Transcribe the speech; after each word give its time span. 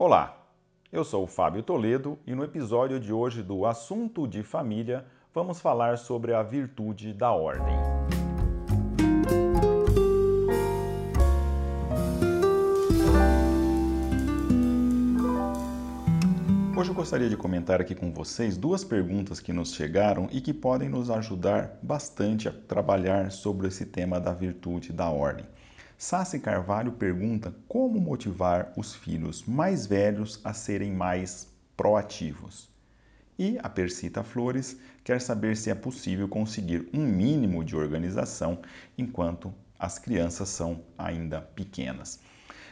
Olá, 0.00 0.46
eu 0.92 1.04
sou 1.04 1.24
o 1.24 1.26
Fábio 1.26 1.60
Toledo 1.60 2.20
e 2.24 2.32
no 2.32 2.44
episódio 2.44 3.00
de 3.00 3.12
hoje 3.12 3.42
do 3.42 3.66
Assunto 3.66 4.28
de 4.28 4.44
Família 4.44 5.04
vamos 5.34 5.60
falar 5.60 5.98
sobre 5.98 6.32
a 6.32 6.40
virtude 6.40 7.12
da 7.12 7.32
ordem. 7.32 7.74
Hoje 16.76 16.90
eu 16.90 16.94
gostaria 16.94 17.28
de 17.28 17.36
comentar 17.36 17.80
aqui 17.80 17.92
com 17.92 18.12
vocês 18.12 18.56
duas 18.56 18.84
perguntas 18.84 19.40
que 19.40 19.52
nos 19.52 19.74
chegaram 19.74 20.28
e 20.30 20.40
que 20.40 20.54
podem 20.54 20.88
nos 20.88 21.10
ajudar 21.10 21.76
bastante 21.82 22.48
a 22.48 22.52
trabalhar 22.52 23.32
sobre 23.32 23.66
esse 23.66 23.84
tema 23.84 24.20
da 24.20 24.32
virtude 24.32 24.92
da 24.92 25.10
ordem. 25.10 25.44
Sassi 26.00 26.38
Carvalho 26.38 26.92
pergunta 26.92 27.52
como 27.66 28.00
motivar 28.00 28.72
os 28.76 28.94
filhos 28.94 29.44
mais 29.44 29.84
velhos 29.84 30.40
a 30.44 30.54
serem 30.54 30.92
mais 30.92 31.48
proativos. 31.76 32.70
E 33.36 33.58
a 33.64 33.68
Persita 33.68 34.22
Flores 34.22 34.76
quer 35.02 35.20
saber 35.20 35.56
se 35.56 35.70
é 35.70 35.74
possível 35.74 36.28
conseguir 36.28 36.88
um 36.94 37.04
mínimo 37.04 37.64
de 37.64 37.74
organização 37.74 38.60
enquanto 38.96 39.52
as 39.76 39.98
crianças 39.98 40.48
são 40.50 40.82
ainda 40.96 41.40
pequenas. 41.40 42.20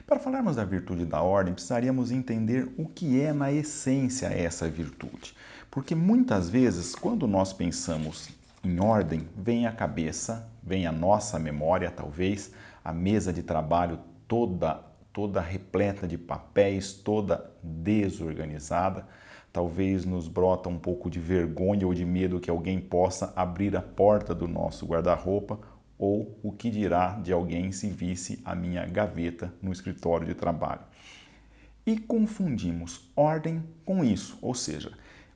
Para 0.07 0.21
falarmos 0.21 0.55
da 0.55 0.65
virtude 0.65 1.05
da 1.05 1.21
ordem, 1.21 1.53
precisaríamos 1.53 2.13
entender 2.13 2.73
o 2.79 2.87
que 2.87 3.21
é 3.21 3.33
na 3.33 3.51
essência 3.51 4.27
essa 4.27 4.71
virtude. 4.71 5.35
Porque 5.69 5.97
muitas 5.97 6.49
vezes, 6.49 6.95
quando 6.95 7.27
nós 7.27 7.53
pensamos 7.53 8.29
em 8.63 8.81
ordem, 8.81 9.29
vem 9.37 9.67
à 9.67 9.73
cabeça, 9.73 10.49
vem 10.63 10.87
à 10.87 10.93
nossa 10.93 11.41
memória, 11.41 11.91
talvez, 11.91 12.53
a 12.87 12.93
mesa 12.93 13.33
de 13.33 13.43
trabalho 13.43 13.99
toda 14.29 14.85
toda 15.13 15.41
repleta 15.41 16.07
de 16.07 16.17
papéis, 16.17 16.93
toda 16.93 17.51
desorganizada. 17.61 19.09
Talvez 19.53 20.05
nos 20.05 20.29
brota 20.29 20.69
um 20.69 20.79
pouco 20.79 21.11
de 21.11 21.19
vergonha 21.19 21.87
ou 21.87 21.93
de 21.93 22.05
medo 22.05 22.39
que 22.39 22.51
alguém 22.51 22.79
possa 22.79 23.33
abrir 23.35 23.75
a 23.75 23.83
porta 23.83 24.33
do 24.35 24.47
nosso 24.47 24.87
guarda-roupa 24.87 25.59
ou 25.99 26.39
o 26.45 26.53
que 26.53 26.71
dirá 26.71 27.15
de 27.15 27.33
alguém 27.33 27.73
se 27.73 27.89
visse 27.89 28.41
a 28.45 28.55
minha 28.55 28.87
gaveta 28.87 29.53
no 29.61 29.73
escritório 29.73 30.27
de 30.27 30.35
trabalho. 30.35 30.83
E 31.85 31.99
confundimos 31.99 33.11
ordem 33.17 33.65
com 33.85 34.05
isso, 34.05 34.39
ou 34.41 34.55
seja, 34.55 34.93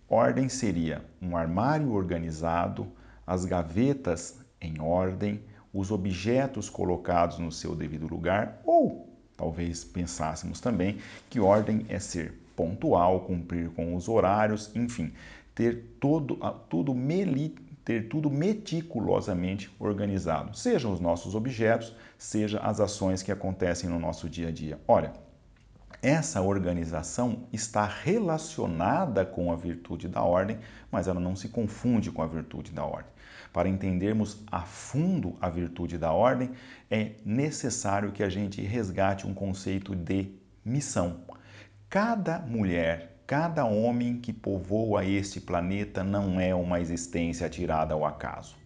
ordem 0.09 0.49
seria 0.49 1.03
um 1.21 1.37
armário 1.37 1.91
organizado, 1.91 2.87
as 3.27 3.45
gavetas 3.45 4.39
em 4.61 4.81
ordem, 4.81 5.41
os 5.73 5.91
objetos 5.91 6.69
colocados 6.69 7.39
no 7.39 7.53
seu 7.53 7.75
devido 7.75 8.07
lugar, 8.07 8.61
ou 8.65 9.09
talvez 9.37 9.85
pensássemos 9.85 10.61
também 10.61 10.99
que 11.29 11.41
ordem 11.41 11.87
é 11.89 11.99
ser 11.99 12.35
pontual, 12.57 13.21
cumprir 13.21 13.71
com 13.71 13.95
os 13.95 14.09
horários, 14.09 14.71
enfim, 14.75 15.13
ter 15.55 15.97
todo, 16.01 16.37
tudo 16.69 16.95
meli, 16.95 17.55
ter 17.85 18.09
tudo 18.09 18.31
meticulosamente 18.31 19.75
organizado, 19.79 20.57
sejam 20.57 20.93
os 20.93 21.01
nossos 21.01 21.35
objetos, 21.35 21.95
seja 22.19 22.59
as 22.61 22.81
ações 22.81 23.23
que 23.23 23.33
acontecem 23.33 23.89
no 23.89 23.99
nosso 23.99 24.29
dia 24.29 24.49
a 24.49 24.53
dia. 24.53 24.79
Olha, 24.87 25.13
essa 26.03 26.41
organização 26.41 27.45
está 27.53 27.85
relacionada 27.85 29.25
com 29.25 29.53
a 29.53 29.57
virtude 29.57 30.09
da 30.09 30.23
ordem, 30.23 30.59
mas 30.91 31.09
ela 31.09 31.21
não 31.21 31.37
se 31.37 31.49
confunde 31.49 32.11
com 32.11 32.23
a 32.23 32.27
virtude 32.27 32.73
da 32.73 32.85
ordem. 32.85 33.13
Para 33.53 33.69
entendermos 33.69 34.43
a 34.51 34.61
fundo 34.61 35.37
a 35.41 35.49
virtude 35.49 35.99
da 35.99 36.13
ordem, 36.13 36.51
é 36.91 37.13
necessário 37.25 38.13
que 38.13 38.23
a 38.23 38.29
gente 38.29 38.63
resgate 38.63 39.27
um 39.27 39.35
conceito 39.35 39.95
de 39.95 40.33
missão. 40.65 41.21
Cada 41.89 42.39
mulher, 42.39 43.17
cada 43.27 43.65
homem 43.65 44.19
que 44.21 44.33
povoa 44.33 45.05
este 45.05 45.41
planeta 45.41 46.05
não 46.05 46.39
é 46.41 46.55
uma 46.55 46.81
existência 46.81 47.49
tirada 47.49 47.95
ao 47.95 48.05
acaso. 48.05 48.57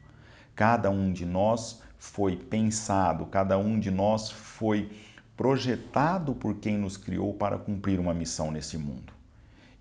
Cada 0.54 0.90
um 0.90 1.12
de 1.12 1.24
nós 1.24 1.82
foi 1.98 2.36
pensado, 2.36 3.24
cada 3.26 3.56
um 3.56 3.80
de 3.80 3.90
nós 3.90 4.30
foi 4.30 4.90
projetado 5.36 6.34
por 6.34 6.56
quem 6.56 6.76
nos 6.76 6.96
criou 6.96 7.32
para 7.32 7.58
cumprir 7.58 7.98
uma 7.98 8.12
missão 8.12 8.50
nesse 8.50 8.76
mundo. 8.76 9.12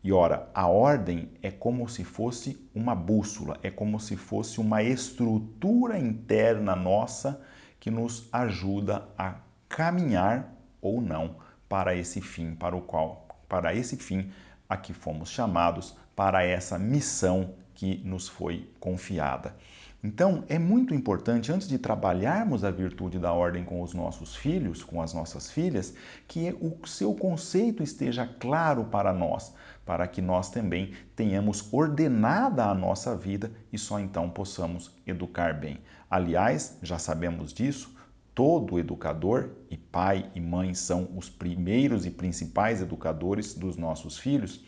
E 0.04 0.12
ora, 0.12 0.50
a 0.54 0.68
ordem 0.68 1.30
é 1.42 1.50
como 1.50 1.88
se 1.88 2.04
fosse 2.04 2.70
uma 2.76 2.94
bússola, 2.94 3.58
é 3.64 3.72
como 3.72 4.02
se 4.02 4.18
fosse 4.18 4.60
uma 4.60 4.84
estrutura 4.84 5.98
interna 5.98 6.76
nossa 6.76 7.42
que 7.80 7.90
nos 7.90 8.28
ajuda 8.34 9.08
a 9.18 9.36
caminhar 9.70 10.54
ou 10.82 11.00
não 11.00 11.38
para 11.70 11.96
esse 11.96 12.20
fim 12.20 12.54
para 12.54 12.76
o 12.76 12.82
qual, 12.82 13.28
para 13.48 13.74
esse 13.74 13.96
fim 13.96 14.30
a 14.68 14.76
que 14.76 14.92
fomos 14.92 15.30
chamados, 15.30 15.96
para 16.14 16.44
essa 16.44 16.78
missão 16.78 17.54
que 17.74 18.02
nos 18.04 18.28
foi 18.28 18.70
confiada. 18.82 19.56
Então, 20.04 20.44
é 20.50 20.60
muito 20.60 20.94
importante, 20.94 21.50
antes 21.50 21.66
de 21.66 21.78
trabalharmos 21.78 22.66
a 22.66 22.72
virtude 22.72 23.18
da 23.18 23.32
ordem 23.32 23.64
com 23.64 23.82
os 23.82 23.94
nossos 23.94 24.36
filhos, 24.36 24.84
com 24.84 25.02
as 25.02 25.14
nossas 25.14 25.50
filhas, 25.50 25.94
que 26.28 26.54
o 26.60 26.86
seu 26.86 27.14
conceito 27.14 27.82
esteja 27.82 28.28
claro 28.28 28.84
para 28.84 29.14
nós, 29.14 29.54
para 29.86 30.08
que 30.08 30.22
nós 30.22 30.50
também 30.50 30.94
tenhamos 31.16 31.72
ordenada 31.72 32.66
a 32.66 32.74
nossa 32.74 33.16
vida 33.16 33.52
e 33.72 33.78
só 33.78 34.00
então 34.00 34.30
possamos 34.30 34.92
educar 35.06 35.54
bem. 35.54 35.80
Aliás, 36.10 36.78
já 36.82 36.98
sabemos 36.98 37.54
disso, 37.54 37.96
todo 38.34 38.80
educador, 38.80 39.50
e 39.70 39.78
pai 39.78 40.32
e 40.34 40.40
mãe 40.40 40.74
são 40.74 41.10
os 41.16 41.30
primeiros 41.30 42.06
e 42.06 42.12
principais 42.12 42.82
educadores 42.82 43.54
dos 43.54 43.78
nossos 43.78 44.18
filhos, 44.18 44.64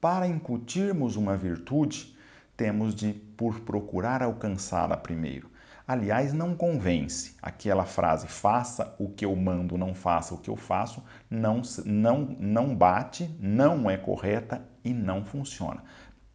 para 0.00 0.26
incutirmos 0.26 1.16
uma 1.16 1.36
virtude, 1.36 2.16
temos 2.56 2.94
de 2.94 3.12
por 3.12 3.60
procurar 3.60 4.22
alcançá-la 4.22 4.96
primeiro. 4.96 5.50
Aliás, 5.90 6.32
não 6.32 6.54
convence. 6.54 7.34
Aquela 7.42 7.84
frase, 7.84 8.28
faça 8.28 8.94
o 8.96 9.08
que 9.08 9.24
eu 9.24 9.34
mando, 9.34 9.76
não 9.76 9.92
faça 9.92 10.32
o 10.32 10.38
que 10.38 10.48
eu 10.48 10.54
faço, 10.54 11.02
não, 11.28 11.62
não, 11.84 12.36
não 12.38 12.76
bate, 12.76 13.28
não 13.40 13.90
é 13.90 13.96
correta 13.96 14.64
e 14.84 14.94
não 14.94 15.24
funciona. 15.24 15.82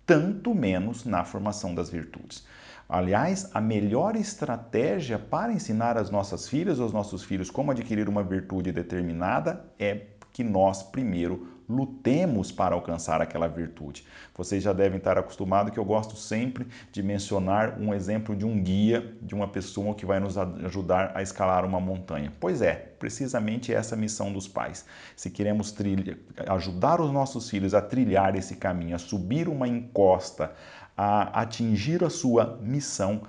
Tanto 0.06 0.54
menos 0.54 1.06
na 1.06 1.24
formação 1.24 1.74
das 1.74 1.90
virtudes. 1.90 2.46
Aliás, 2.90 3.50
a 3.54 3.62
melhor 3.62 4.18
estratégia 4.18 5.18
para 5.18 5.54
ensinar 5.54 5.98
as 5.98 6.10
nossas 6.10 6.50
filhas 6.50 6.78
ou 6.78 6.88
os 6.88 6.92
nossos 6.92 7.24
filhos 7.24 7.50
como 7.50 7.72
adquirir 7.72 8.10
uma 8.10 8.24
virtude 8.24 8.74
determinada 8.74 9.66
é 9.80 10.08
que 10.34 10.44
nós 10.44 10.84
primeiro 10.84 11.55
lutemos 11.68 12.52
para 12.52 12.76
alcançar 12.76 13.22
aquela 13.22 13.48
virtude. 13.48 14.06
Vocês 14.36 14.64
já 14.64 14.74
devem 14.74 14.98
estar 14.98 15.18
acostumados 15.18 15.74
que 15.74 15.80
eu 15.80 15.86
gosto 15.86 16.16
sempre 16.16 16.68
de 16.92 17.02
mencionar 17.02 17.80
um 17.80 17.94
exemplo 17.94 18.36
de 18.36 18.46
um 18.46 18.62
guia, 18.62 19.16
de 19.22 19.34
uma 19.34 19.48
pessoa 19.48 19.96
que 19.96 20.06
vai 20.06 20.20
nos 20.20 20.38
ajudar 20.38 21.12
a 21.16 21.22
escalar 21.22 21.66
uma 21.66 21.80
montanha. 21.80 22.32
Pois 22.40 22.62
é, 22.62 22.74
precisamente 22.74 23.74
essa 23.74 23.96
missão 23.96 24.32
dos 24.32 24.48
pais. 24.48 24.86
Se 25.16 25.30
queremos 25.30 25.72
trilha, 25.72 26.18
ajudar 26.48 27.02
os 27.02 27.12
nossos 27.12 27.50
filhos 27.50 27.74
a 27.74 27.82
trilhar 27.82 28.36
esse 28.36 28.56
caminho, 28.56 28.96
a 28.96 29.00
subir 29.00 29.48
uma 29.48 29.68
encosta, 29.68 30.54
a 30.98 31.42
atingir 31.42 32.04
a 32.04 32.10
sua 32.10 32.58
missão, 32.62 33.24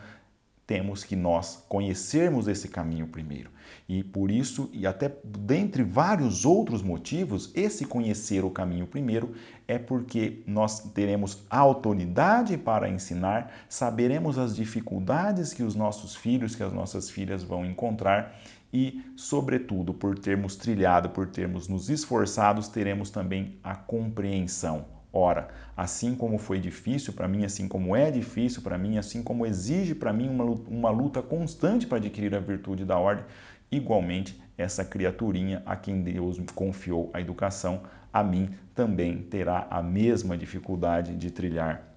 temos 0.67 1.05
que 1.05 1.15
nós 1.15 1.65
conhecermos 1.69 2.49
esse 2.49 2.69
caminho 2.69 3.07
primeiro. 3.07 3.51
E 3.89 4.03
por 4.03 4.31
isso, 4.31 4.69
e 4.73 4.87
até 4.87 5.15
dentre 5.25 5.85
vários 5.85 6.45
outros 6.45 6.83
motivos, 6.83 7.53
esse 7.55 7.85
conhecer 7.85 8.45
o 8.45 8.51
caminho 8.51 8.87
primeiro 8.87 9.33
é 9.69 9.79
porque 9.79 10.43
nós 10.47 10.81
teremos 10.91 11.45
autoridade 11.49 12.59
para 12.59 12.89
ensinar, 12.89 13.53
saberemos 13.69 14.39
as 14.39 14.57
dificuldades 14.57 15.53
que 15.53 15.63
os 15.63 15.77
nossos 15.77 16.17
filhos, 16.17 16.57
que 16.57 16.63
as 16.63 16.73
nossas 16.73 17.09
filhas 17.09 17.45
vão 17.45 17.65
encontrar 17.65 18.37
e, 18.73 19.05
sobretudo, 19.17 19.95
por 19.95 20.19
termos 20.19 20.57
trilhado, 20.57 21.11
por 21.11 21.29
termos 21.29 21.69
nos 21.69 21.89
esforçados, 21.89 22.69
teremos 22.69 23.11
também 23.11 23.57
a 23.63 23.77
compreensão 23.77 24.96
Ora, 25.19 25.49
assim 25.75 26.15
como 26.15 26.37
foi 26.37 26.61
difícil 26.61 27.15
para 27.15 27.27
mim, 27.27 27.43
assim 27.43 27.67
como 27.67 27.97
é 27.97 28.11
difícil 28.11 28.61
para 28.61 28.77
mim, 28.77 28.99
assim 28.99 29.23
como 29.23 29.47
exige 29.47 29.95
para 29.95 30.13
mim 30.13 30.29
uma, 30.29 30.45
uma 30.45 30.91
luta 30.91 31.23
constante 31.23 31.87
para 31.87 31.97
adquirir 31.97 32.35
a 32.35 32.39
virtude 32.39 32.85
da 32.85 32.99
ordem, 32.99 33.25
igualmente 33.73 34.39
essa 34.59 34.85
criaturinha 34.85 35.63
a 35.65 35.75
quem 35.75 36.03
Deus 36.03 36.39
confiou 36.55 37.09
a 37.15 37.21
educação, 37.23 37.81
a 38.13 38.23
mim 38.23 38.51
também 38.75 39.23
terá 39.23 39.67
a 39.71 39.83
mesma 39.83 40.37
dificuldade 40.37 41.17
de 41.17 41.31
trilhar 41.31 41.97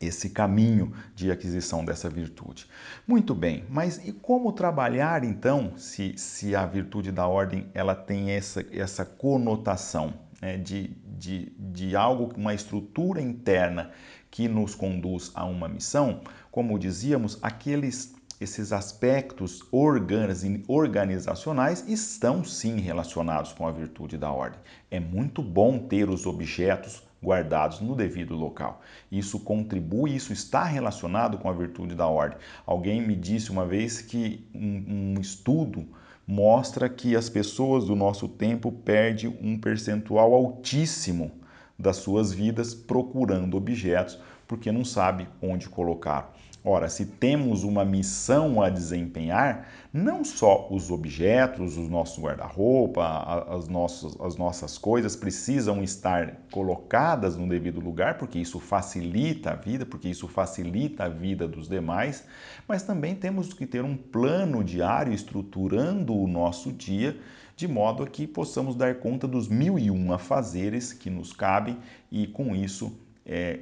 esse 0.00 0.30
caminho 0.30 0.94
de 1.14 1.30
aquisição 1.30 1.84
dessa 1.84 2.08
virtude. 2.08 2.66
Muito 3.06 3.34
bem, 3.34 3.66
mas 3.68 4.00
e 4.08 4.12
como 4.12 4.50
trabalhar 4.50 5.24
então 5.24 5.74
se, 5.76 6.14
se 6.16 6.56
a 6.56 6.64
virtude 6.64 7.12
da 7.12 7.26
ordem 7.26 7.66
ela 7.74 7.94
tem 7.94 8.30
essa, 8.30 8.64
essa 8.72 9.04
conotação? 9.04 10.14
Né, 10.40 10.56
de, 10.56 10.88
de, 11.18 11.52
de 11.58 11.96
algo, 11.96 12.32
uma 12.36 12.54
estrutura 12.54 13.20
interna 13.20 13.90
que 14.30 14.48
nos 14.48 14.74
conduz 14.74 15.30
a 15.34 15.44
uma 15.44 15.68
missão, 15.68 16.20
como 16.50 16.78
dizíamos, 16.78 17.38
aqueles 17.42 18.14
esses 18.40 18.72
aspectos 18.72 19.62
organizacionais 20.66 21.86
estão 21.86 22.42
sim 22.42 22.80
relacionados 22.80 23.52
com 23.52 23.68
a 23.68 23.70
virtude 23.70 24.16
da 24.16 24.32
ordem. 24.32 24.58
É 24.90 24.98
muito 24.98 25.42
bom 25.42 25.78
ter 25.78 26.08
os 26.08 26.24
objetos 26.24 27.02
guardados 27.22 27.80
no 27.80 27.94
devido 27.94 28.34
local. 28.34 28.80
Isso 29.12 29.40
contribui, 29.40 30.16
isso 30.16 30.32
está 30.32 30.64
relacionado 30.64 31.36
com 31.36 31.50
a 31.50 31.52
virtude 31.52 31.94
da 31.94 32.06
ordem. 32.06 32.38
Alguém 32.64 33.06
me 33.06 33.14
disse 33.14 33.50
uma 33.50 33.66
vez 33.66 34.00
que 34.00 34.48
um, 34.54 35.16
um 35.16 35.20
estudo 35.20 35.86
mostra 36.30 36.88
que 36.88 37.16
as 37.16 37.28
pessoas 37.28 37.86
do 37.86 37.96
nosso 37.96 38.28
tempo 38.28 38.70
perdem 38.70 39.36
um 39.42 39.58
percentual 39.58 40.32
altíssimo 40.32 41.32
das 41.76 41.96
suas 41.96 42.32
vidas 42.32 42.72
procurando 42.72 43.56
objetos 43.56 44.16
porque 44.46 44.70
não 44.70 44.84
sabe 44.84 45.26
onde 45.42 45.68
colocar. 45.68 46.32
Ora, 46.62 46.90
se 46.90 47.06
temos 47.06 47.64
uma 47.64 47.86
missão 47.86 48.60
a 48.60 48.68
desempenhar, 48.68 49.66
não 49.90 50.22
só 50.22 50.68
os 50.70 50.90
objetos, 50.90 51.78
os 51.78 51.88
nossos 51.88 52.22
guarda-roupa, 52.22 53.46
as 53.48 53.66
nossas, 53.66 54.14
as 54.20 54.36
nossas 54.36 54.76
coisas 54.76 55.16
precisam 55.16 55.82
estar 55.82 56.42
colocadas 56.52 57.34
no 57.34 57.48
devido 57.48 57.80
lugar, 57.80 58.18
porque 58.18 58.38
isso 58.38 58.60
facilita 58.60 59.52
a 59.52 59.54
vida, 59.54 59.86
porque 59.86 60.10
isso 60.10 60.28
facilita 60.28 61.04
a 61.04 61.08
vida 61.08 61.48
dos 61.48 61.66
demais, 61.66 62.26
mas 62.68 62.82
também 62.82 63.14
temos 63.14 63.54
que 63.54 63.64
ter 63.64 63.82
um 63.82 63.96
plano 63.96 64.62
diário 64.62 65.14
estruturando 65.14 66.14
o 66.14 66.28
nosso 66.28 66.70
dia 66.70 67.18
de 67.56 67.66
modo 67.68 68.02
a 68.02 68.06
que 68.06 68.26
possamos 68.26 68.74
dar 68.74 68.96
conta 68.96 69.26
dos 69.26 69.48
mil 69.48 69.78
e 69.78 69.90
um 69.90 70.12
afazeres 70.12 70.92
que 70.92 71.08
nos 71.08 71.32
cabem 71.32 71.78
e 72.10 72.26
com 72.26 72.56
isso 72.56 72.92
é, 73.24 73.60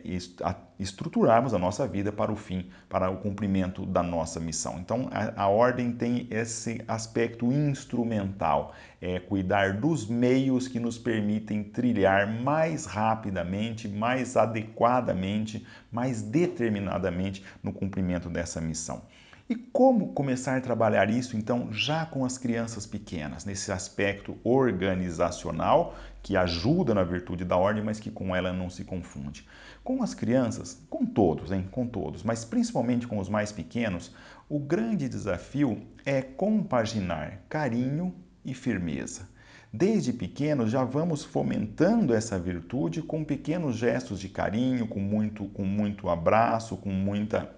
estruturarmos 0.79 1.53
a 1.53 1.59
nossa 1.59 1.87
vida 1.87 2.13
para 2.13 2.33
o 2.33 2.37
fim, 2.37 2.71
para 2.89 3.11
o 3.11 3.17
cumprimento 3.17 3.85
da 3.85 4.03
nossa 4.03 4.39
missão. 4.39 4.79
Então, 4.79 5.09
a, 5.11 5.43
a 5.43 5.49
ordem 5.49 5.93
tem 5.93 6.27
esse 6.31 6.83
aspecto 6.87 7.53
instrumental, 7.53 8.75
é 9.01 9.19
cuidar 9.19 9.75
dos 9.75 10.07
meios 10.07 10.69
que 10.69 10.79
nos 10.79 10.99
permitem 10.99 11.63
trilhar 11.65 12.27
mais 12.27 12.87
rapidamente, 12.87 13.89
mais 13.89 14.37
adequadamente, 14.37 15.67
mais 15.91 16.23
determinadamente 16.23 17.45
no 17.63 17.73
cumprimento 17.73 18.29
dessa 18.29 18.61
missão. 18.61 19.03
E 19.51 19.57
como 19.57 20.13
começar 20.13 20.59
a 20.59 20.61
trabalhar 20.61 21.09
isso 21.09 21.35
então 21.35 21.73
já 21.73 22.05
com 22.05 22.23
as 22.23 22.37
crianças 22.37 22.85
pequenas, 22.85 23.47
nesse 23.47 23.73
aspecto 23.73 24.37
organizacional 24.45 25.97
que 26.23 26.37
ajuda 26.37 26.95
na 26.95 27.03
virtude 27.03 27.47
da 27.47 27.57
ordem, 27.57 27.83
mas 27.83 27.99
que 27.99 28.11
com 28.11 28.37
ela 28.37 28.53
não 28.53 28.69
se 28.69 28.85
confunde. 28.85 29.49
Com 29.83 30.03
as 30.03 30.13
crianças, 30.13 30.83
com 30.91 31.07
todos, 31.07 31.51
hein? 31.51 31.67
com 31.71 31.87
todos, 31.87 32.23
mas 32.23 32.45
principalmente 32.45 33.07
com 33.07 33.19
os 33.19 33.31
mais 33.31 33.51
pequenos, 33.51 34.15
o 34.51 34.59
grande 34.59 35.09
desafio 35.09 35.81
é 36.05 36.21
compaginar 36.21 37.43
carinho 37.49 38.15
e 38.45 38.53
firmeza. 38.53 39.27
Desde 39.73 40.13
pequenos 40.13 40.71
já 40.71 40.85
vamos 40.85 41.25
fomentando 41.25 42.13
essa 42.13 42.39
virtude 42.39 43.01
com 43.01 43.25
pequenos 43.25 43.77
gestos 43.77 44.21
de 44.21 44.29
carinho, 44.29 44.87
com 44.87 45.01
muito, 45.01 45.47
com 45.47 45.65
muito 45.65 46.11
abraço, 46.11 46.77
com 46.77 46.91
muita 46.91 47.58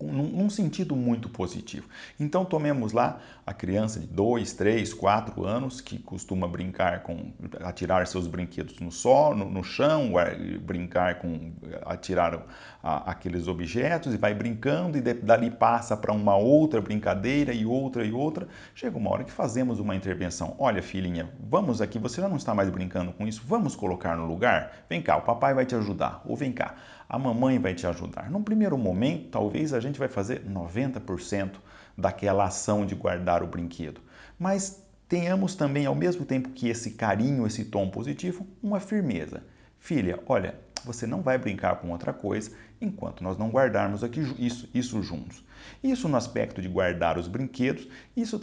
num, 0.00 0.50
sentido 0.50 0.94
muito 0.94 1.28
positivo. 1.28 1.88
Então 2.18 2.44
tomemos 2.44 2.92
lá 2.92 3.20
a 3.46 3.52
criança 3.54 3.98
de 3.98 4.06
2, 4.06 4.52
3, 4.52 4.92
4 4.92 5.44
anos 5.44 5.80
que 5.80 5.98
costuma 5.98 6.46
brincar 6.46 7.02
com 7.02 7.32
atirar 7.60 8.06
seus 8.06 8.26
brinquedos 8.26 8.78
no 8.78 8.92
sol, 8.92 9.34
no, 9.34 9.48
no 9.48 9.64
chão, 9.64 10.12
brincar 10.60 11.18
com 11.18 11.52
atirar 11.84 12.46
a, 12.82 13.10
aqueles 13.10 13.48
objetos 13.48 14.14
e 14.14 14.16
vai 14.16 14.34
brincando 14.34 14.98
e 14.98 15.00
dali 15.00 15.50
passa 15.50 15.96
para 15.96 16.12
uma 16.12 16.36
outra 16.36 16.80
brincadeira 16.80 17.52
e 17.52 17.64
outra 17.64 18.04
e 18.04 18.12
outra. 18.12 18.46
Chega 18.74 18.96
uma 18.96 19.10
hora 19.10 19.24
que 19.24 19.32
fazemos 19.32 19.80
uma 19.80 19.96
intervenção. 19.96 20.54
Olha, 20.58 20.82
filhinha, 20.82 21.30
vamos 21.48 21.80
aqui, 21.80 21.98
você 21.98 22.20
já 22.20 22.28
não 22.28 22.36
está 22.36 22.54
mais 22.54 22.68
brincando 22.70 23.12
com 23.12 23.26
isso, 23.26 23.42
vamos 23.46 23.74
colocar 23.74 24.16
no 24.16 24.26
lugar? 24.26 24.84
Vem 24.88 25.00
cá, 25.00 25.16
o 25.16 25.22
papai 25.22 25.54
vai 25.54 25.64
te 25.64 25.74
ajudar. 25.74 26.22
Ou 26.24 26.36
vem 26.36 26.52
cá, 26.52 26.74
a 27.08 27.18
mamãe 27.18 27.58
vai 27.58 27.74
te 27.74 27.86
ajudar. 27.86 28.30
Num 28.30 28.42
primeiro 28.42 28.76
momento, 28.76 29.30
talvez 29.30 29.72
a 29.72 29.80
gente 29.80 29.85
vai 29.94 30.08
fazer 30.08 30.44
90% 30.44 31.56
daquela 31.96 32.44
ação 32.44 32.84
de 32.84 32.94
guardar 32.94 33.42
o 33.42 33.46
brinquedo. 33.46 34.00
Mas 34.38 34.82
tenhamos 35.08 35.54
também, 35.54 35.86
ao 35.86 35.94
mesmo 35.94 36.24
tempo 36.24 36.50
que 36.50 36.68
esse 36.68 36.92
carinho, 36.92 37.46
esse 37.46 37.64
tom 37.64 37.88
positivo, 37.88 38.46
uma 38.62 38.80
firmeza. 38.80 39.42
Filha, 39.78 40.20
olha, 40.26 40.58
você 40.84 41.06
não 41.06 41.22
vai 41.22 41.38
brincar 41.38 41.76
com 41.76 41.90
outra 41.90 42.12
coisa 42.12 42.52
enquanto 42.80 43.22
nós 43.22 43.38
não 43.38 43.50
guardarmos 43.50 44.04
aqui 44.04 44.20
isso, 44.38 44.68
isso 44.74 45.02
juntos. 45.02 45.44
Isso 45.82 46.08
no 46.08 46.16
aspecto 46.16 46.60
de 46.60 46.68
guardar 46.68 47.18
os 47.18 47.28
brinquedos, 47.28 47.88
isso 48.16 48.38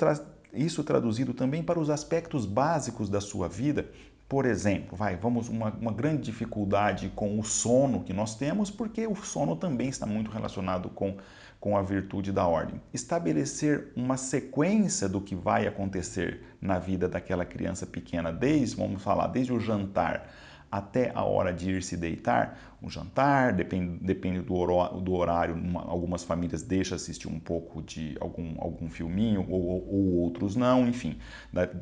isso 0.53 0.83
traduzido 0.83 1.33
também 1.33 1.63
para 1.63 1.79
os 1.79 1.89
aspectos 1.89 2.45
básicos 2.45 3.09
da 3.09 3.19
sua 3.19 3.47
vida, 3.47 3.89
por 4.33 4.47
exemplo, 4.47 4.97
vai, 4.97 5.15
vamos 5.15 5.47
uma, 5.47 5.69
uma 5.69 5.93
grande 5.93 6.23
dificuldade 6.23 7.11
com 7.15 7.39
o 7.39 7.43
sono 7.43 8.03
que 8.03 8.11
nós 8.11 8.33
temos, 8.33 8.71
porque 8.71 9.05
o 9.05 9.13
sono 9.13 9.55
também 9.55 9.89
está 9.89 10.07
muito 10.07 10.31
relacionado 10.31 10.89
com, 10.89 11.17
com 11.59 11.77
a 11.77 11.83
virtude 11.83 12.31
da 12.31 12.47
ordem. 12.47 12.81
Estabelecer 12.91 13.91
uma 13.95 14.17
sequência 14.17 15.07
do 15.07 15.21
que 15.21 15.35
vai 15.35 15.67
acontecer 15.67 16.41
na 16.59 16.79
vida 16.79 17.07
daquela 17.07 17.45
criança 17.45 17.85
pequena, 17.85 18.33
desde, 18.33 18.75
vamos 18.75 19.03
falar, 19.03 19.27
desde 19.27 19.53
o 19.53 19.59
jantar 19.59 20.27
até 20.73 21.11
a 21.13 21.23
hora 21.23 21.53
de 21.53 21.69
ir 21.69 21.83
se 21.83 21.95
deitar, 21.95 22.57
um 22.81 22.89
jantar, 22.89 23.53
depende, 23.53 24.03
depende 24.03 24.41
do, 24.41 24.55
horário, 24.55 24.99
do 24.99 25.13
horário 25.13 25.53
uma, 25.53 25.83
algumas 25.83 26.23
famílias 26.23 26.63
deixam 26.63 26.95
assistir 26.95 27.27
um 27.27 27.39
pouco 27.39 27.83
de 27.83 28.17
algum, 28.19 28.55
algum 28.57 28.89
filminho 28.89 29.45
ou, 29.47 29.87
ou 29.87 30.13
outros 30.23 30.55
não, 30.55 30.87
enfim, 30.87 31.19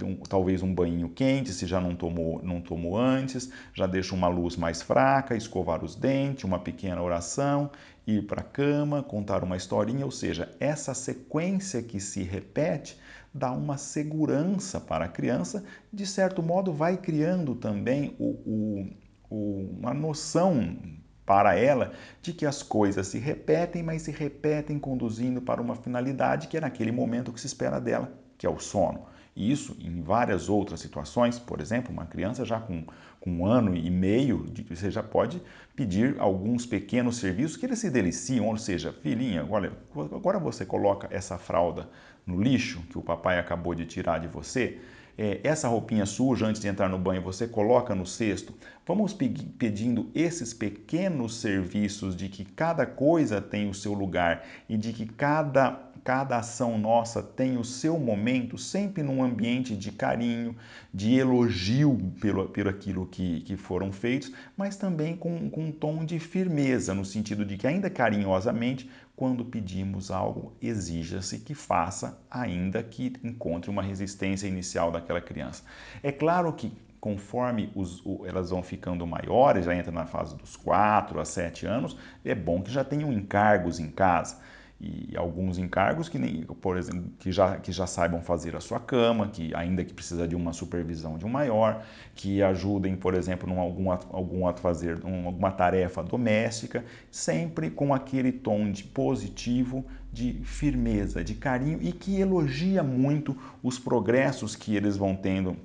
um, 0.03 0.17
talvez 0.17 0.61
um 0.61 0.75
banho 0.75 1.07
quente 1.07 1.53
se 1.53 1.65
já 1.65 1.79
não 1.79 1.95
tomou, 1.95 2.43
não 2.43 2.59
tomou 2.59 2.97
antes, 2.97 3.49
já 3.73 3.87
deixa 3.87 4.13
uma 4.13 4.27
luz 4.27 4.57
mais 4.57 4.81
fraca, 4.81 5.37
escovar 5.37 5.85
os 5.85 5.95
dentes, 5.95 6.43
uma 6.43 6.59
pequena 6.59 7.01
oração, 7.01 7.71
ir 8.05 8.27
para 8.27 8.41
a 8.41 8.43
cama, 8.43 9.01
contar 9.01 9.41
uma 9.41 9.55
historinha, 9.55 10.03
ou 10.03 10.11
seja, 10.11 10.53
essa 10.59 10.93
sequência 10.93 11.81
que 11.81 12.01
se 12.01 12.23
repete 12.23 12.99
dá 13.33 13.51
uma 13.51 13.77
segurança 13.77 14.79
para 14.79 15.05
a 15.05 15.07
criança, 15.07 15.63
de 15.91 16.05
certo 16.05 16.43
modo 16.43 16.73
vai 16.73 16.97
criando 16.97 17.55
também 17.55 18.15
o, 18.19 18.29
o, 18.45 18.87
o, 19.29 19.77
uma 19.79 19.93
noção 19.93 20.77
para 21.25 21.55
ela 21.55 21.93
de 22.21 22.33
que 22.33 22.45
as 22.45 22.61
coisas 22.61 23.07
se 23.07 23.17
repetem, 23.17 23.81
mas 23.81 24.01
se 24.01 24.11
repetem 24.11 24.77
conduzindo 24.77 25.41
para 25.41 25.61
uma 25.61 25.75
finalidade 25.75 26.47
que 26.47 26.57
é 26.57 26.61
naquele 26.61 26.91
momento 26.91 27.31
que 27.31 27.39
se 27.39 27.47
espera 27.47 27.79
dela, 27.79 28.11
que 28.41 28.47
é 28.47 28.49
o 28.49 28.57
sono. 28.57 29.05
E 29.35 29.51
isso 29.51 29.77
em 29.79 30.01
várias 30.01 30.49
outras 30.49 30.79
situações, 30.79 31.37
por 31.37 31.61
exemplo, 31.61 31.93
uma 31.93 32.07
criança 32.07 32.43
já 32.43 32.59
com, 32.59 32.83
com 33.19 33.31
um 33.31 33.45
ano 33.45 33.75
e 33.75 33.87
meio, 33.87 34.51
você 34.67 34.89
já 34.89 35.03
pode 35.03 35.39
pedir 35.75 36.15
alguns 36.17 36.65
pequenos 36.65 37.17
serviços 37.17 37.55
que 37.55 37.67
eles 37.67 37.77
se 37.77 37.91
deliciam, 37.91 38.47
ou 38.47 38.57
seja, 38.57 38.91
filhinha, 38.91 39.47
olha, 39.47 39.71
agora 39.95 40.39
você 40.39 40.65
coloca 40.65 41.07
essa 41.11 41.37
fralda 41.37 41.87
no 42.25 42.41
lixo 42.41 42.81
que 42.89 42.97
o 42.97 43.01
papai 43.03 43.37
acabou 43.37 43.75
de 43.75 43.85
tirar 43.85 44.17
de 44.17 44.27
você, 44.27 44.79
é, 45.17 45.39
essa 45.43 45.67
roupinha 45.67 46.05
suja 46.05 46.47
antes 46.47 46.59
de 46.61 46.67
entrar 46.67 46.89
no 46.89 46.97
banho 46.97 47.21
você 47.21 47.47
coloca 47.47 47.93
no 47.93 48.07
cesto. 48.07 48.55
Vamos 48.87 49.13
pedindo 49.13 50.09
esses 50.15 50.53
pequenos 50.53 51.35
serviços 51.35 52.15
de 52.15 52.27
que 52.27 52.43
cada 52.43 52.85
coisa 52.87 53.39
tem 53.39 53.69
o 53.69 53.73
seu 53.73 53.93
lugar 53.93 54.43
e 54.67 54.77
de 54.77 54.91
que 54.93 55.05
cada 55.05 55.90
cada 56.03 56.37
ação 56.37 56.77
nossa 56.77 57.21
tem 57.21 57.57
o 57.57 57.63
seu 57.63 57.99
momento, 57.99 58.57
sempre 58.57 59.03
num 59.03 59.23
ambiente 59.23 59.75
de 59.75 59.91
carinho, 59.91 60.55
de 60.93 61.15
elogio 61.15 61.97
pelo, 62.19 62.49
pelo 62.49 62.69
aquilo 62.69 63.05
que, 63.05 63.41
que 63.41 63.55
foram 63.55 63.91
feitos, 63.91 64.31
mas 64.57 64.75
também 64.75 65.15
com, 65.15 65.49
com 65.49 65.65
um 65.65 65.71
tom 65.71 66.03
de 66.03 66.19
firmeza, 66.19 66.93
no 66.93 67.05
sentido 67.05 67.45
de 67.45 67.57
que, 67.57 67.67
ainda 67.67 67.89
carinhosamente, 67.89 68.89
quando 69.15 69.45
pedimos 69.45 70.09
algo, 70.09 70.53
exija-se 70.61 71.39
que 71.39 71.53
faça, 71.53 72.19
ainda 72.29 72.81
que 72.81 73.13
encontre 73.23 73.69
uma 73.69 73.83
resistência 73.83 74.47
inicial 74.47 74.91
daquela 74.91 75.21
criança. 75.21 75.63
É 76.01 76.11
claro 76.11 76.51
que 76.53 76.73
conforme 76.99 77.71
os, 77.75 78.03
elas 78.27 78.51
vão 78.51 78.61
ficando 78.61 79.05
maiores, 79.07 79.65
já 79.65 79.75
entra 79.75 79.91
na 79.91 80.05
fase 80.05 80.35
dos 80.35 80.55
4 80.55 81.19
a 81.19 81.25
7 81.25 81.65
anos, 81.65 81.97
é 82.23 82.35
bom 82.35 82.61
que 82.61 82.71
já 82.71 82.83
tenham 82.83 83.11
encargos 83.11 83.79
em 83.79 83.89
casa 83.89 84.37
e 84.83 85.15
alguns 85.15 85.59
encargos 85.59 86.09
que 86.09 86.17
nem, 86.17 86.41
por 86.43 86.75
exemplo, 86.75 87.03
que 87.19 87.31
já, 87.31 87.57
que 87.57 87.71
já 87.71 87.85
saibam 87.85 88.19
fazer 88.19 88.55
a 88.55 88.59
sua 88.59 88.79
cama, 88.79 89.27
que 89.27 89.53
ainda 89.53 89.85
que 89.85 89.93
precisa 89.93 90.27
de 90.27 90.35
uma 90.35 90.53
supervisão 90.53 91.19
de 91.19 91.25
um 91.25 91.29
maior, 91.29 91.83
que 92.15 92.41
ajudem, 92.41 92.95
por 92.95 93.13
exemplo, 93.13 93.47
em 93.47 93.55
algum, 93.59 93.91
algum 93.91 94.47
a 94.47 94.53
fazer 94.53 95.05
um, 95.05 95.27
alguma 95.27 95.51
tarefa 95.51 96.01
doméstica, 96.01 96.83
sempre 97.11 97.69
com 97.69 97.93
aquele 97.93 98.31
tom 98.31 98.71
de 98.71 98.83
positivo, 98.83 99.85
de 100.11 100.33
firmeza, 100.43 101.23
de 101.23 101.35
carinho 101.35 101.77
e 101.79 101.91
que 101.91 102.19
elogia 102.19 102.81
muito 102.81 103.37
os 103.61 103.77
progressos 103.77 104.55
que 104.55 104.75
eles 104.75 104.97
vão 104.97 105.15
tendo 105.15 105.55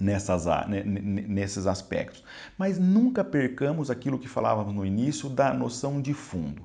nessas, 0.00 0.46
nesses 0.84 1.66
aspectos. 1.66 2.24
Mas 2.58 2.78
nunca 2.78 3.22
percamos 3.22 3.90
aquilo 3.90 4.18
que 4.18 4.28
falávamos 4.28 4.74
no 4.74 4.84
início 4.84 5.28
da 5.28 5.54
noção 5.54 6.00
de 6.00 6.12
fundo. 6.12 6.62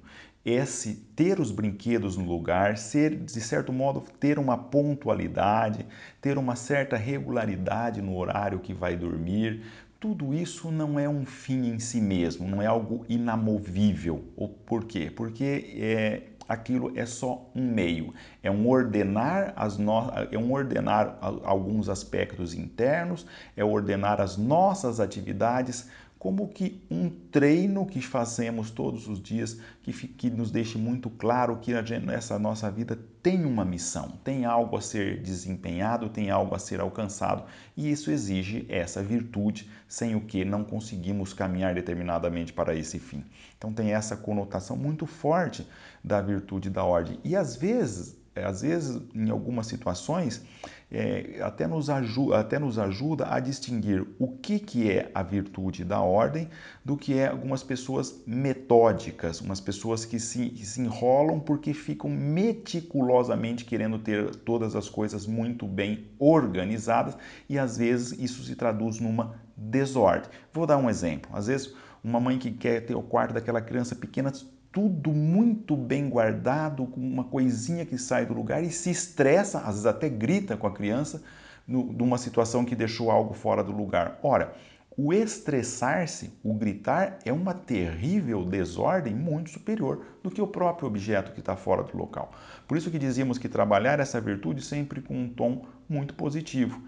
Esse 0.47 0.95
ter 1.13 1.41
os 1.41 1.51
brinquedos 1.51 2.15
no 2.15 2.23
lugar, 2.23 2.77
ser 2.77 3.13
de 3.17 3.41
certo 3.41 3.73
modo 3.73 4.01
ter 4.17 4.39
uma 4.39 4.57
pontualidade, 4.57 5.85
ter 6.21 6.37
uma 6.37 6.55
certa 6.55 6.95
regularidade 6.95 8.01
no 8.01 8.15
horário 8.15 8.59
que 8.59 8.73
vai 8.73 8.95
dormir, 8.95 9.65
tudo 9.99 10.33
isso 10.33 10.71
não 10.71 10.97
é 10.97 11.09
um 11.09 11.25
fim 11.25 11.67
em 11.67 11.79
si 11.79 11.99
mesmo, 11.99 12.47
não 12.47 12.61
é 12.61 12.65
algo 12.65 13.05
inamovível. 13.09 14.23
Por 14.65 14.85
quê? 14.85 15.11
Porque 15.13 15.75
é, 15.75 16.21
aquilo 16.47 16.97
é 16.97 17.05
só 17.05 17.49
um 17.53 17.69
meio, 17.69 18.13
é 18.41 18.49
um 18.49 18.69
ordenar 18.69 19.51
as 19.53 19.77
no... 19.77 20.09
é 20.31 20.37
um 20.37 20.53
ordenar 20.53 21.17
alguns 21.43 21.89
aspectos 21.89 22.53
internos, 22.53 23.25
é 23.57 23.65
ordenar 23.65 24.21
as 24.21 24.37
nossas 24.37 25.01
atividades 25.01 25.89
como 26.19 26.47
que 26.47 26.83
um 26.89 27.09
treino 27.09 27.85
que 27.85 28.01
fazemos 28.01 28.71
todos 28.71 29.07
os 29.07 29.21
dias, 29.21 29.59
que, 29.83 29.91
que 29.93 30.29
nos 30.29 30.49
deixe 30.49 30.77
muito 30.77 31.09
claro 31.09 31.57
que 31.57 31.71
essa 31.73 32.39
nossa 32.39 32.71
vida 32.71 32.97
tem 33.21 33.45
uma 33.45 33.63
missão, 33.63 34.19
tem 34.23 34.45
algo 34.45 34.77
a 34.77 34.81
ser 34.81 35.21
desempenhado, 35.21 36.09
tem 36.09 36.31
algo 36.31 36.55
a 36.55 36.59
ser 36.59 36.79
alcançado, 36.79 37.43
e 37.75 37.91
isso 37.91 38.09
exige 38.09 38.65
essa 38.67 39.03
virtude, 39.03 39.69
sem 39.87 40.15
o 40.15 40.21
que 40.21 40.43
não 40.43 40.63
conseguimos 40.63 41.33
caminhar 41.33 41.75
determinadamente 41.75 42.51
para 42.51 42.75
esse 42.75 42.97
fim. 42.97 43.23
Então 43.57 43.71
tem 43.71 43.93
essa 43.93 44.17
conotação 44.17 44.75
muito 44.75 45.05
forte 45.05 45.67
da 46.03 46.21
virtude 46.21 46.69
da 46.69 46.83
ordem. 46.83 47.19
E 47.23 47.35
às 47.35 47.55
vezes, 47.55 48.16
às 48.43 48.61
vezes, 48.61 49.01
em 49.13 49.29
algumas 49.29 49.67
situações, 49.67 50.43
é, 50.89 51.39
até, 51.41 51.67
nos 51.67 51.89
ajuda, 51.89 52.39
até 52.39 52.57
nos 52.57 52.79
ajuda 52.79 53.27
a 53.29 53.39
distinguir 53.39 54.07
o 54.17 54.29
que, 54.29 54.57
que 54.57 54.89
é 54.89 55.11
a 55.13 55.21
virtude 55.21 55.83
da 55.83 55.99
ordem 55.99 56.49
do 56.83 56.95
que 56.95 57.17
é 57.17 57.27
algumas 57.27 57.61
pessoas 57.61 58.23
metódicas, 58.25 59.41
umas 59.41 59.59
pessoas 59.59 60.05
que 60.05 60.19
se, 60.19 60.49
que 60.49 60.65
se 60.65 60.81
enrolam 60.81 61.39
porque 61.39 61.73
ficam 61.73 62.09
meticulosamente 62.09 63.65
querendo 63.65 63.99
ter 63.99 64.33
todas 64.37 64.75
as 64.75 64.87
coisas 64.87 65.27
muito 65.27 65.67
bem 65.67 66.07
organizadas 66.17 67.17
e 67.49 67.59
às 67.59 67.77
vezes 67.77 68.17
isso 68.17 68.43
se 68.43 68.55
traduz 68.55 68.99
numa 68.99 69.35
desordem. 69.57 70.29
Vou 70.53 70.65
dar 70.65 70.77
um 70.77 70.89
exemplo. 70.89 71.29
Às 71.33 71.47
vezes, 71.47 71.73
uma 72.03 72.19
mãe 72.19 72.37
que 72.37 72.51
quer 72.51 72.85
ter 72.85 72.95
o 72.95 73.01
quarto 73.01 73.33
daquela 73.33 73.59
criança 73.59 73.93
pequena 73.93 74.31
tudo 74.71 75.11
muito 75.11 75.75
bem 75.75 76.09
guardado, 76.09 76.85
com 76.85 77.01
uma 77.01 77.23
coisinha 77.23 77.85
que 77.85 77.97
sai 77.97 78.25
do 78.25 78.33
lugar 78.33 78.63
e 78.63 78.69
se 78.69 78.89
estressa, 78.89 79.59
às 79.59 79.75
vezes 79.75 79.85
até 79.85 80.09
grita 80.09 80.55
com 80.55 80.67
a 80.67 80.73
criança, 80.73 81.21
no, 81.67 81.91
numa 81.91 82.17
situação 82.17 82.63
que 82.63 82.75
deixou 82.75 83.11
algo 83.11 83.33
fora 83.33 83.63
do 83.63 83.71
lugar. 83.71 84.19
Ora, 84.23 84.53
o 84.99 85.13
estressar-se, 85.13 86.31
o 86.43 86.55
gritar, 86.55 87.19
é 87.23 87.31
uma 87.31 87.53
terrível 87.53 88.43
desordem 88.43 89.13
muito 89.13 89.51
superior 89.51 90.03
do 90.23 90.31
que 90.31 90.41
o 90.41 90.47
próprio 90.47 90.87
objeto 90.87 91.33
que 91.33 91.39
está 91.39 91.55
fora 91.55 91.83
do 91.83 91.95
local. 91.95 92.31
Por 92.67 92.75
isso 92.77 92.89
que 92.89 92.97
dizíamos 92.97 93.37
que 93.37 93.47
trabalhar 93.47 93.99
essa 93.99 94.19
virtude 94.19 94.63
sempre 94.63 94.99
com 94.99 95.15
um 95.15 95.29
tom 95.29 95.65
muito 95.87 96.15
positivo. 96.15 96.81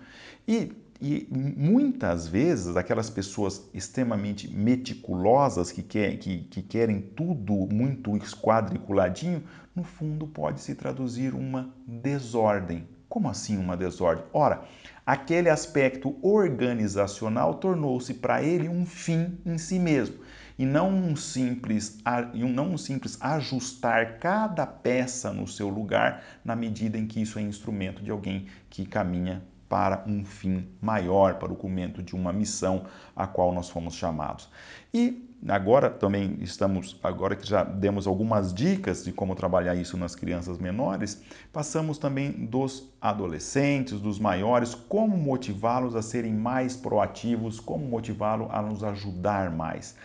E 0.47 0.71
e 1.01 1.27
muitas 1.31 2.27
vezes 2.27 2.75
aquelas 2.75 3.09
pessoas 3.09 3.69
extremamente 3.73 4.49
meticulosas 4.49 5.71
que, 5.71 5.81
quer, 5.81 6.17
que, 6.17 6.39
que 6.39 6.61
querem 6.61 6.99
tudo 6.99 7.53
muito 7.71 8.17
esquadriculadinho, 8.17 9.43
no 9.73 9.83
fundo 9.83 10.27
pode 10.27 10.59
se 10.59 10.75
traduzir 10.75 11.33
uma 11.33 11.73
desordem. 11.87 12.85
Como 13.07 13.29
assim 13.29 13.57
uma 13.57 13.77
desordem? 13.77 14.25
Ora, 14.33 14.61
aquele 15.05 15.49
aspecto 15.49 16.17
organizacional 16.21 17.55
tornou-se 17.55 18.13
para 18.13 18.43
ele 18.43 18.67
um 18.67 18.85
fim 18.85 19.37
em 19.45 19.57
si 19.57 19.79
mesmo 19.79 20.17
e 20.57 20.65
não 20.65 20.89
um 20.89 21.15
simples 21.15 21.97
não 22.33 22.73
um 22.73 22.77
simples 22.77 23.17
ajustar 23.21 24.19
cada 24.19 24.67
peça 24.67 25.31
no 25.31 25.47
seu 25.47 25.69
lugar 25.69 26.21
na 26.43 26.57
medida 26.57 26.97
em 26.97 27.07
que 27.07 27.21
isso 27.21 27.39
é 27.39 27.41
instrumento 27.41 28.03
de 28.03 28.11
alguém 28.11 28.47
que 28.69 28.85
caminha 28.85 29.41
para 29.69 30.03
um 30.07 30.25
fim 30.25 30.67
maior, 30.81 31.35
para 31.35 31.53
o 31.53 31.55
cumprimento 31.55 32.01
de 32.01 32.15
uma 32.15 32.33
missão 32.33 32.85
a 33.15 33.27
qual 33.27 33.53
nós 33.53 33.69
fomos 33.69 33.93
chamados. 33.93 34.49
E 34.91 35.29
agora 35.47 35.89
também 35.89 36.37
estamos, 36.41 36.99
agora 37.03 37.35
que 37.35 37.47
já 37.47 37.63
demos 37.63 38.07
algumas 38.07 38.51
dicas 38.51 39.05
de 39.05 39.13
como 39.13 39.35
trabalhar 39.35 39.75
isso 39.75 39.95
nas 39.95 40.15
crianças 40.15 40.57
menores, 40.57 41.21
passamos 41.53 41.99
também 41.99 42.31
dos 42.31 42.91
adolescentes, 42.99 44.01
dos 44.01 44.19
maiores, 44.19 44.73
como 44.73 45.15
motivá-los 45.15 45.95
a 45.95 46.01
serem 46.01 46.33
mais 46.33 46.75
proativos, 46.75 47.59
como 47.59 47.85
motivá-los 47.85 48.47
a 48.49 48.61
nos 48.63 48.83
ajudar 48.83 49.51
mais. 49.51 49.95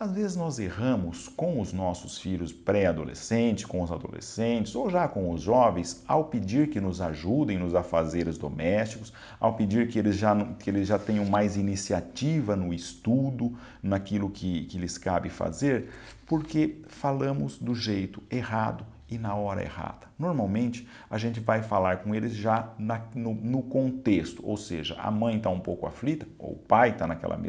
Às 0.00 0.12
vezes 0.12 0.36
nós 0.36 0.60
erramos 0.60 1.26
com 1.26 1.60
os 1.60 1.72
nossos 1.72 2.18
filhos 2.18 2.52
pré-adolescentes, 2.52 3.64
com 3.64 3.82
os 3.82 3.90
adolescentes 3.90 4.76
ou 4.76 4.88
já 4.88 5.08
com 5.08 5.32
os 5.32 5.42
jovens 5.42 6.04
ao 6.06 6.26
pedir 6.26 6.70
que 6.70 6.80
nos 6.80 7.00
ajudem 7.00 7.58
nos 7.58 7.74
afazeres 7.74 8.38
domésticos, 8.38 9.12
ao 9.40 9.54
pedir 9.54 9.88
que 9.88 9.98
eles 9.98 10.14
já, 10.14 10.36
que 10.54 10.70
eles 10.70 10.86
já 10.86 11.00
tenham 11.00 11.24
mais 11.24 11.56
iniciativa 11.56 12.54
no 12.54 12.72
estudo, 12.72 13.58
naquilo 13.82 14.30
que, 14.30 14.66
que 14.66 14.78
lhes 14.78 14.96
cabe 14.96 15.28
fazer, 15.30 15.90
porque 16.24 16.80
falamos 16.86 17.58
do 17.58 17.74
jeito 17.74 18.22
errado 18.30 18.86
e 19.10 19.16
na 19.16 19.34
hora 19.34 19.62
errada. 19.62 20.06
Normalmente, 20.18 20.86
a 21.08 21.16
gente 21.16 21.40
vai 21.40 21.62
falar 21.62 21.98
com 21.98 22.14
eles 22.14 22.34
já 22.34 22.72
na, 22.78 23.00
no, 23.14 23.34
no, 23.34 23.62
contexto, 23.62 24.42
ou 24.44 24.56
seja, 24.56 24.96
a 24.98 25.10
mãe 25.10 25.36
está 25.36 25.48
um 25.48 25.60
pouco 25.60 25.86
aflita, 25.86 26.26
ou 26.38 26.52
o 26.52 26.58
pai 26.58 26.90
está 26.90 27.06
naquela 27.06 27.40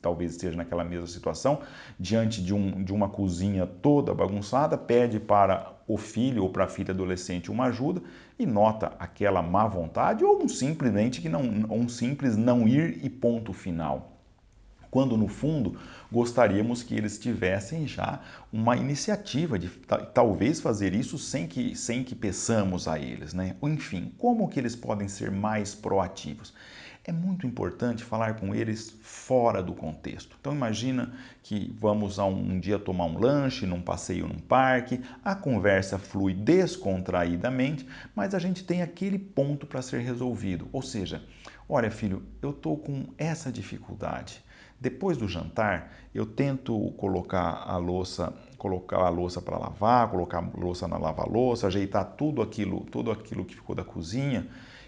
talvez 0.00 0.32
esteja 0.32 0.56
naquela 0.56 0.84
mesma 0.84 1.06
situação, 1.06 1.60
diante 1.98 2.42
de, 2.42 2.54
um, 2.54 2.82
de 2.82 2.92
uma 2.92 3.08
cozinha 3.08 3.66
toda 3.66 4.14
bagunçada, 4.14 4.78
pede 4.78 5.20
para 5.20 5.72
o 5.86 5.96
filho 5.96 6.44
ou 6.44 6.50
para 6.50 6.64
a 6.64 6.68
filha 6.68 6.92
adolescente 6.92 7.50
uma 7.50 7.64
ajuda 7.64 8.00
e 8.38 8.46
nota 8.46 8.92
aquela 8.98 9.42
má 9.42 9.66
vontade 9.66 10.24
ou 10.24 10.42
um 10.42 10.48
simplesmente 10.48 11.20
que 11.20 11.28
não, 11.28 11.42
um 11.42 11.88
simples 11.88 12.36
não 12.36 12.66
ir 12.66 13.04
e 13.04 13.10
ponto 13.10 13.52
final 13.52 14.11
quando 14.92 15.16
no 15.16 15.26
fundo 15.26 15.78
gostaríamos 16.12 16.82
que 16.82 16.94
eles 16.94 17.18
tivessem 17.18 17.86
já 17.88 18.20
uma 18.52 18.76
iniciativa 18.76 19.58
de 19.58 19.70
talvez 20.12 20.60
fazer 20.60 20.94
isso 20.94 21.16
sem 21.16 21.46
que, 21.46 21.74
sem 21.74 22.04
que 22.04 22.14
peçamos 22.14 22.86
a 22.86 22.98
eles, 22.98 23.32
né? 23.32 23.56
Enfim, 23.62 24.12
como 24.18 24.46
que 24.50 24.60
eles 24.60 24.76
podem 24.76 25.08
ser 25.08 25.30
mais 25.30 25.74
proativos? 25.74 26.52
É 27.06 27.10
muito 27.10 27.46
importante 27.46 28.04
falar 28.04 28.34
com 28.34 28.54
eles 28.54 28.94
fora 29.00 29.62
do 29.62 29.72
contexto. 29.72 30.36
Então 30.38 30.52
imagina 30.52 31.10
que 31.42 31.74
vamos 31.80 32.18
a 32.18 32.26
um, 32.26 32.52
um 32.52 32.60
dia 32.60 32.78
tomar 32.78 33.06
um 33.06 33.18
lanche, 33.18 33.64
num 33.64 33.80
passeio 33.80 34.28
num 34.28 34.38
parque, 34.38 35.00
a 35.24 35.34
conversa 35.34 35.98
flui 35.98 36.34
descontraídamente, 36.34 37.86
mas 38.14 38.34
a 38.34 38.38
gente 38.38 38.62
tem 38.62 38.82
aquele 38.82 39.18
ponto 39.18 39.66
para 39.66 39.80
ser 39.80 40.00
resolvido. 40.00 40.68
Ou 40.70 40.82
seja, 40.82 41.24
olha 41.66 41.90
filho, 41.90 42.22
eu 42.42 42.50
estou 42.50 42.76
com 42.76 43.06
essa 43.16 43.50
dificuldade. 43.50 44.44
Depois 44.82 45.16
do 45.16 45.28
jantar, 45.28 45.92
eu 46.12 46.26
tento 46.26 46.90
colocar 46.96 47.62
a 47.68 47.76
louça, 47.76 48.34
colocar 48.58 48.96
a 48.96 49.08
louça 49.08 49.40
para 49.40 49.56
lavar, 49.56 50.10
colocar 50.10 50.38
a 50.38 50.60
louça 50.60 50.88
na 50.88 50.98
lava-louça, 50.98 51.68
ajeitar 51.68 52.04
tudo 52.16 52.42
aquilo, 52.42 52.80
tudo 52.90 53.12
aquilo 53.12 53.44
que 53.44 53.54
ficou 53.54 53.76
da 53.76 53.84
cozinha 53.84 54.44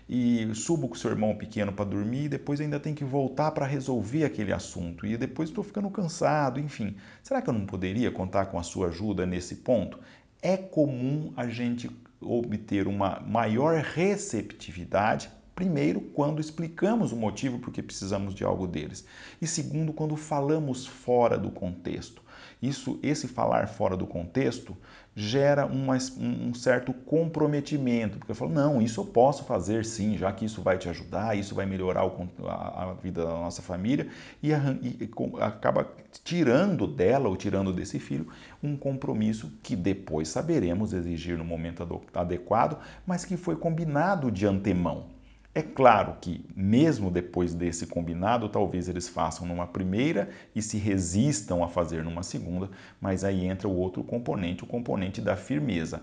e 0.08 0.52
subo 0.52 0.88
com 0.88 0.94
o 0.94 0.98
seu 0.98 1.12
irmão 1.12 1.36
pequeno 1.36 1.72
para 1.72 1.84
dormir 1.84 2.24
e 2.24 2.28
depois 2.28 2.60
ainda 2.60 2.80
tem 2.80 2.92
que 2.92 3.04
voltar 3.04 3.52
para 3.52 3.66
resolver 3.66 4.24
aquele 4.24 4.52
assunto 4.52 5.06
e 5.06 5.16
depois 5.16 5.48
estou 5.48 5.62
ficando 5.62 5.88
cansado, 5.88 6.58
enfim. 6.58 6.96
Será 7.22 7.40
que 7.40 7.48
eu 7.48 7.54
não 7.54 7.64
poderia 7.64 8.10
contar 8.10 8.46
com 8.46 8.58
a 8.58 8.64
sua 8.64 8.88
ajuda 8.88 9.24
nesse 9.24 9.54
ponto? 9.54 10.00
É 10.42 10.56
comum 10.56 11.32
a 11.36 11.46
gente 11.46 11.88
obter 12.20 12.88
uma 12.88 13.20
maior 13.20 13.76
receptividade 13.76 15.30
Primeiro, 15.54 16.00
quando 16.00 16.40
explicamos 16.40 17.12
o 17.12 17.16
motivo 17.16 17.60
por 17.60 17.72
que 17.72 17.82
precisamos 17.82 18.34
de 18.34 18.44
algo 18.44 18.66
deles. 18.66 19.06
E 19.40 19.46
segundo, 19.46 19.92
quando 19.92 20.16
falamos 20.16 20.86
fora 20.86 21.38
do 21.38 21.50
contexto. 21.50 22.22
Isso, 22.60 22.98
esse 23.02 23.28
falar 23.28 23.68
fora 23.68 23.96
do 23.96 24.06
contexto 24.06 24.76
gera 25.14 25.64
uma, 25.64 25.96
um 26.18 26.52
certo 26.54 26.92
comprometimento, 26.92 28.18
porque 28.18 28.32
eu 28.32 28.34
falo, 28.34 28.52
não, 28.52 28.82
isso 28.82 29.00
eu 29.00 29.04
posso 29.04 29.44
fazer 29.44 29.84
sim, 29.84 30.16
já 30.16 30.32
que 30.32 30.44
isso 30.44 30.60
vai 30.60 30.76
te 30.76 30.88
ajudar, 30.88 31.36
isso 31.36 31.54
vai 31.54 31.66
melhorar 31.66 32.04
o, 32.04 32.28
a, 32.48 32.82
a, 32.82 32.94
vida 32.94 33.22
da 33.24 33.30
nossa 33.30 33.62
família, 33.62 34.08
e, 34.42 34.50
e, 34.50 35.04
e 35.04 35.10
acaba 35.40 35.88
tirando 36.24 36.86
dela 36.86 37.28
ou 37.28 37.36
tirando 37.36 37.72
desse 37.72 38.00
filho 38.00 38.26
um 38.62 38.76
compromisso 38.76 39.52
que 39.62 39.76
depois 39.76 40.28
saberemos 40.28 40.92
exigir 40.92 41.38
no 41.38 41.44
momento 41.44 41.86
adequado, 42.12 42.78
mas 43.06 43.24
que 43.24 43.36
foi 43.36 43.54
combinado 43.54 44.32
de 44.32 44.46
antemão. 44.46 45.13
É 45.54 45.62
claro 45.62 46.16
que, 46.20 46.44
mesmo 46.56 47.10
depois 47.10 47.54
desse 47.54 47.86
combinado, 47.86 48.48
talvez 48.48 48.88
eles 48.88 49.08
façam 49.08 49.46
numa 49.46 49.66
primeira 49.66 50.28
e 50.54 50.60
se 50.60 50.76
resistam 50.78 51.62
a 51.62 51.68
fazer 51.68 52.02
numa 52.02 52.24
segunda, 52.24 52.68
mas 53.00 53.22
aí 53.22 53.44
entra 53.44 53.68
o 53.68 53.76
outro 53.76 54.02
componente, 54.02 54.64
o 54.64 54.66
componente 54.66 55.20
da 55.20 55.36
firmeza. 55.36 56.02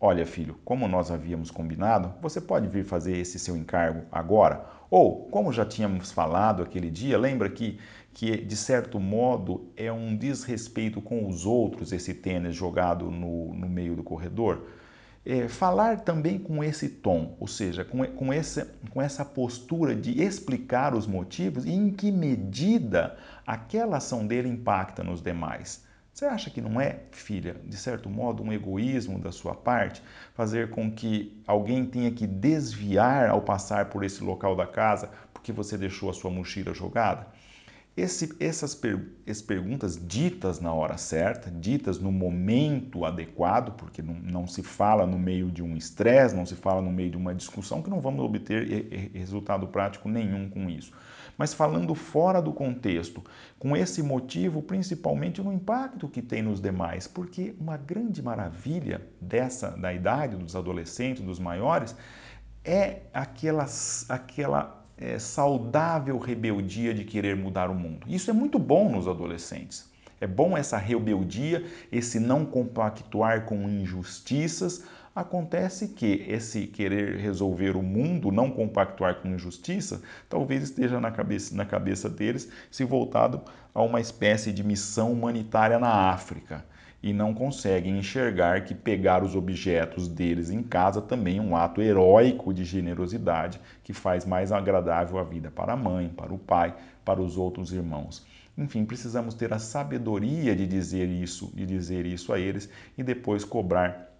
Olha, 0.00 0.24
filho, 0.24 0.56
como 0.64 0.86
nós 0.86 1.10
havíamos 1.10 1.50
combinado, 1.50 2.14
você 2.22 2.40
pode 2.40 2.68
vir 2.68 2.84
fazer 2.84 3.16
esse 3.16 3.38
seu 3.40 3.56
encargo 3.56 4.02
agora? 4.10 4.64
Ou, 4.88 5.26
como 5.30 5.52
já 5.52 5.64
tínhamos 5.64 6.12
falado 6.12 6.62
aquele 6.62 6.90
dia, 6.90 7.18
lembra 7.18 7.48
que, 7.50 7.78
que 8.12 8.36
de 8.36 8.56
certo 8.56 9.00
modo 9.00 9.68
é 9.76 9.92
um 9.92 10.16
desrespeito 10.16 11.00
com 11.00 11.26
os 11.26 11.44
outros 11.44 11.92
esse 11.92 12.14
tênis 12.14 12.54
jogado 12.54 13.10
no, 13.10 13.52
no 13.54 13.68
meio 13.68 13.96
do 13.96 14.02
corredor? 14.04 14.64
É, 15.24 15.46
falar 15.46 16.00
também 16.00 16.36
com 16.36 16.64
esse 16.64 16.88
tom, 16.88 17.36
ou 17.38 17.46
seja, 17.46 17.84
com, 17.84 18.04
com, 18.04 18.32
essa, 18.32 18.74
com 18.90 19.00
essa 19.00 19.24
postura 19.24 19.94
de 19.94 20.20
explicar 20.20 20.94
os 20.94 21.06
motivos 21.06 21.64
e 21.64 21.70
em 21.70 21.92
que 21.92 22.10
medida 22.10 23.16
aquela 23.46 23.98
ação 23.98 24.26
dele 24.26 24.48
impacta 24.48 25.04
nos 25.04 25.22
demais. 25.22 25.84
Você 26.12 26.26
acha 26.26 26.50
que 26.50 26.60
não 26.60 26.80
é, 26.80 27.04
filha, 27.12 27.56
de 27.64 27.76
certo 27.76 28.10
modo, 28.10 28.42
um 28.42 28.52
egoísmo 28.52 29.18
da 29.18 29.32
sua 29.32 29.54
parte 29.54 30.02
fazer 30.34 30.70
com 30.70 30.90
que 30.90 31.40
alguém 31.46 31.86
tenha 31.86 32.10
que 32.10 32.26
desviar 32.26 33.30
ao 33.30 33.40
passar 33.40 33.86
por 33.86 34.04
esse 34.04 34.22
local 34.22 34.54
da 34.54 34.66
casa 34.66 35.08
porque 35.32 35.52
você 35.52 35.78
deixou 35.78 36.10
a 36.10 36.12
sua 36.12 36.30
mochila 36.30 36.74
jogada? 36.74 37.26
Esse, 37.94 38.34
essas, 38.40 38.74
per, 38.74 39.06
essas, 39.26 39.42
perguntas 39.42 40.00
ditas 40.06 40.58
na 40.60 40.72
hora 40.72 40.96
certa, 40.96 41.50
ditas 41.50 41.98
no 41.98 42.10
momento 42.10 43.04
adequado, 43.04 43.72
porque 43.76 44.00
não, 44.00 44.14
não 44.14 44.46
se 44.46 44.62
fala 44.62 45.06
no 45.06 45.18
meio 45.18 45.50
de 45.50 45.62
um 45.62 45.76
estresse, 45.76 46.34
não 46.34 46.46
se 46.46 46.54
fala 46.54 46.80
no 46.80 46.90
meio 46.90 47.10
de 47.10 47.18
uma 47.18 47.34
discussão, 47.34 47.82
que 47.82 47.90
não 47.90 48.00
vamos 48.00 48.24
obter 48.24 49.10
resultado 49.12 49.66
prático 49.66 50.08
nenhum 50.08 50.48
com 50.48 50.70
isso. 50.70 50.90
Mas 51.36 51.52
falando 51.52 51.94
fora 51.94 52.40
do 52.40 52.52
contexto, 52.52 53.22
com 53.58 53.76
esse 53.76 54.02
motivo, 54.02 54.62
principalmente 54.62 55.42
no 55.42 55.52
impacto 55.52 56.08
que 56.08 56.22
tem 56.22 56.42
nos 56.42 56.60
demais, 56.60 57.06
porque 57.06 57.54
uma 57.60 57.76
grande 57.76 58.22
maravilha 58.22 59.06
dessa 59.20 59.70
da 59.70 59.92
idade 59.92 60.36
dos 60.36 60.56
adolescentes, 60.56 61.22
dos 61.22 61.38
maiores, 61.38 61.94
é 62.64 63.02
aquela, 63.12 63.66
aquela 64.08 64.81
é, 65.02 65.18
saudável 65.18 66.16
rebeldia 66.16 66.94
de 66.94 67.02
querer 67.02 67.34
mudar 67.34 67.68
o 67.68 67.74
mundo. 67.74 68.06
Isso 68.06 68.30
é 68.30 68.32
muito 68.32 68.58
bom 68.58 68.88
nos 68.88 69.08
adolescentes. 69.08 69.90
É 70.20 70.26
bom 70.28 70.56
essa 70.56 70.78
rebeldia, 70.78 71.64
esse 71.90 72.20
não 72.20 72.46
compactuar 72.46 73.44
com 73.44 73.68
injustiças. 73.68 74.84
Acontece 75.14 75.88
que 75.88 76.24
esse 76.28 76.68
querer 76.68 77.16
resolver 77.16 77.76
o 77.76 77.82
mundo, 77.82 78.30
não 78.30 78.48
compactuar 78.48 79.16
com 79.16 79.28
injustiça, 79.28 80.00
talvez 80.28 80.62
esteja 80.62 81.00
na 81.00 81.10
cabeça, 81.10 81.54
na 81.54 81.66
cabeça 81.66 82.08
deles 82.08 82.48
se 82.70 82.84
voltado 82.84 83.42
a 83.74 83.82
uma 83.82 84.00
espécie 84.00 84.52
de 84.52 84.62
missão 84.62 85.12
humanitária 85.12 85.78
na 85.78 86.10
África 86.12 86.64
e 87.02 87.12
não 87.12 87.34
conseguem 87.34 87.98
enxergar 87.98 88.64
que 88.64 88.74
pegar 88.74 89.24
os 89.24 89.34
objetos 89.34 90.06
deles 90.06 90.50
em 90.50 90.62
casa 90.62 91.02
também 91.02 91.38
é 91.38 91.40
um 91.40 91.56
ato 91.56 91.82
heróico 91.82 92.54
de 92.54 92.64
generosidade 92.64 93.60
que 93.82 93.92
faz 93.92 94.24
mais 94.24 94.52
agradável 94.52 95.18
a 95.18 95.24
vida 95.24 95.50
para 95.50 95.72
a 95.72 95.76
mãe, 95.76 96.08
para 96.08 96.32
o 96.32 96.38
pai, 96.38 96.74
para 97.04 97.20
os 97.20 97.36
outros 97.36 97.72
irmãos. 97.72 98.24
Enfim, 98.56 98.84
precisamos 98.84 99.34
ter 99.34 99.52
a 99.52 99.58
sabedoria 99.58 100.54
de 100.54 100.66
dizer 100.66 101.08
isso, 101.08 101.50
de 101.54 101.66
dizer 101.66 102.06
isso 102.06 102.32
a 102.32 102.38
eles 102.38 102.68
e 102.96 103.02
depois 103.02 103.44
cobrar 103.44 104.10